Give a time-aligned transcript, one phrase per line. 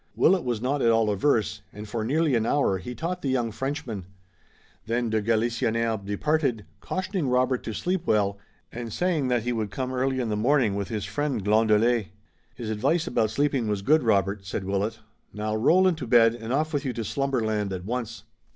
[0.15, 3.51] Willet was not at all averse, and for nearly an hour he taught the young
[3.51, 4.07] Frenchman.
[4.87, 8.39] Then de Galisonnière departed, cautioning Robert to sleep well,
[8.71, 12.07] and saying that he would come early in the morning with his friend, Glandelet.
[12.55, 15.01] "His advice about sleeping was good, Robert," said Willet.
[15.33, 18.23] "Now roll into bed and off with you to slumberland at once."